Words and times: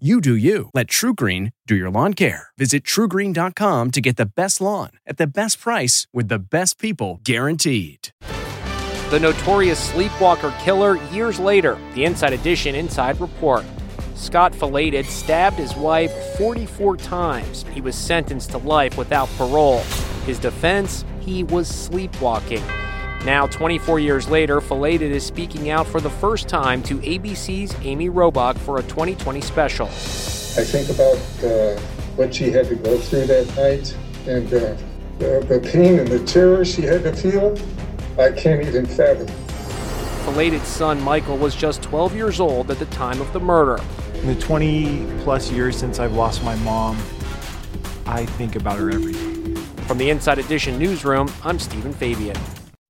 You 0.00 0.20
do 0.20 0.34
you. 0.34 0.70
Let 0.74 0.88
TruGreen 0.88 1.52
do 1.68 1.76
your 1.76 1.88
lawn 1.88 2.14
care. 2.14 2.48
Visit 2.58 2.82
trugreen.com 2.82 3.92
to 3.92 4.00
get 4.00 4.16
the 4.16 4.26
best 4.26 4.60
lawn 4.60 4.90
at 5.06 5.18
the 5.18 5.26
best 5.28 5.60
price 5.60 6.08
with 6.12 6.26
the 6.26 6.40
best 6.40 6.80
people 6.80 7.20
guaranteed. 7.22 8.08
The 9.10 9.20
notorious 9.20 9.78
sleepwalker 9.78 10.52
killer 10.58 10.96
years 11.12 11.38
later. 11.38 11.78
The 11.94 12.06
Inside 12.06 12.32
Edition 12.32 12.74
Inside 12.74 13.20
Report. 13.20 13.64
Scott 14.16 14.52
Falater 14.52 15.04
stabbed 15.04 15.58
his 15.58 15.76
wife 15.76 16.12
44 16.38 16.96
times. 16.96 17.64
He 17.72 17.80
was 17.80 17.94
sentenced 17.94 18.50
to 18.50 18.58
life 18.58 18.98
without 18.98 19.28
parole. 19.38 19.82
His 20.26 20.40
defense? 20.40 21.04
He 21.20 21.44
was 21.44 21.68
sleepwalking. 21.68 22.64
Now, 23.24 23.46
24 23.46 24.00
years 24.00 24.28
later, 24.28 24.60
Falater 24.60 25.00
is 25.00 25.24
speaking 25.24 25.70
out 25.70 25.86
for 25.86 25.98
the 25.98 26.10
first 26.10 26.46
time 26.46 26.82
to 26.82 26.98
ABC's 26.98 27.74
Amy 27.80 28.10
Robach 28.10 28.58
for 28.58 28.78
a 28.78 28.82
2020 28.82 29.40
special. 29.40 29.86
I 29.86 30.62
think 30.62 30.90
about 30.90 31.16
uh, 31.42 31.80
what 32.16 32.34
she 32.34 32.50
had 32.50 32.68
to 32.68 32.76
go 32.76 32.98
through 32.98 33.26
that 33.28 33.46
night 33.56 33.96
and 34.26 34.46
uh, 34.48 34.76
the, 35.18 35.40
the 35.48 35.70
pain 35.72 36.00
and 36.00 36.08
the 36.08 36.22
terror 36.26 36.66
she 36.66 36.82
had 36.82 37.02
to 37.04 37.14
feel. 37.14 37.58
I 38.22 38.30
can't 38.30 38.62
even 38.62 38.84
fathom. 38.84 39.26
Falater's 40.26 40.68
son, 40.68 41.00
Michael, 41.02 41.38
was 41.38 41.56
just 41.56 41.82
12 41.82 42.14
years 42.14 42.40
old 42.40 42.70
at 42.70 42.78
the 42.78 42.86
time 42.86 43.22
of 43.22 43.32
the 43.32 43.40
murder. 43.40 43.82
In 44.16 44.26
the 44.26 44.38
20 44.38 45.06
plus 45.20 45.50
years 45.50 45.78
since 45.78 45.98
I've 45.98 46.12
lost 46.12 46.44
my 46.44 46.56
mom, 46.56 46.96
I 48.04 48.26
think 48.26 48.56
about 48.56 48.78
her 48.78 48.90
every 48.90 49.14
day. 49.14 49.60
From 49.86 49.96
the 49.96 50.10
Inside 50.10 50.38
Edition 50.38 50.78
newsroom, 50.78 51.32
I'm 51.42 51.58
Stephen 51.58 51.94
Fabian. 51.94 52.36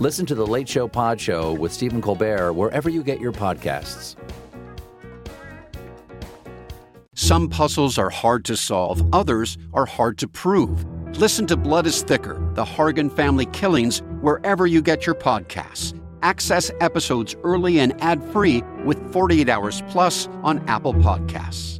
Listen 0.00 0.24
to 0.24 0.34
the 0.34 0.46
Late 0.46 0.66
Show 0.66 0.88
Pod 0.88 1.20
Show 1.20 1.52
with 1.52 1.74
Stephen 1.74 2.00
Colbert 2.00 2.54
wherever 2.54 2.88
you 2.88 3.02
get 3.02 3.20
your 3.20 3.32
podcasts. 3.32 4.16
Some 7.14 7.50
puzzles 7.50 7.98
are 7.98 8.08
hard 8.08 8.46
to 8.46 8.56
solve, 8.56 9.06
others 9.14 9.58
are 9.74 9.84
hard 9.84 10.16
to 10.18 10.26
prove. 10.26 10.86
Listen 11.18 11.46
to 11.48 11.54
Blood 11.54 11.86
is 11.86 12.02
Thicker 12.02 12.40
The 12.54 12.64
Hargan 12.64 13.14
Family 13.14 13.44
Killings 13.44 13.98
wherever 14.22 14.66
you 14.66 14.80
get 14.80 15.04
your 15.04 15.14
podcasts. 15.14 15.94
Access 16.22 16.70
episodes 16.80 17.36
early 17.44 17.78
and 17.78 17.92
ad 18.02 18.24
free 18.32 18.62
with 18.86 19.12
48 19.12 19.50
Hours 19.50 19.82
Plus 19.90 20.28
on 20.42 20.66
Apple 20.66 20.94
Podcasts. 20.94 21.79